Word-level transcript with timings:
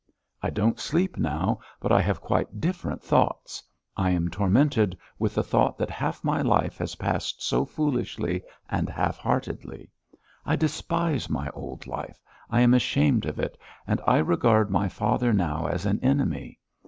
I 0.41 0.49
don't 0.49 0.79
sleep 0.79 1.15
now, 1.19 1.59
but 1.79 1.91
I 1.91 2.01
have 2.01 2.21
quite 2.21 2.59
different 2.59 3.03
thoughts. 3.03 3.61
I 3.95 4.09
am 4.09 4.29
tormented 4.31 4.97
with 5.19 5.35
the 5.35 5.43
thought 5.43 5.77
that 5.77 5.91
half 5.91 6.23
my 6.23 6.41
life 6.41 6.79
has 6.79 6.95
passed 6.95 7.43
so 7.43 7.65
foolishly 7.65 8.41
and 8.67 8.89
half 8.89 9.17
heartedly. 9.17 9.91
I 10.43 10.55
despise 10.55 11.29
my 11.29 11.51
old 11.51 11.85
life. 11.85 12.19
I 12.49 12.61
am 12.61 12.73
ashamed 12.73 13.27
of 13.27 13.37
it. 13.37 13.59
And 13.85 14.01
I 14.07 14.17
regard 14.17 14.71
my 14.71 14.89
father 14.89 15.33
now 15.33 15.67
as 15.67 15.85
an 15.85 15.99
enemy. 16.01 16.57